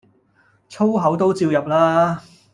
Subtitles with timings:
[0.67, 2.23] 粗口都照入啦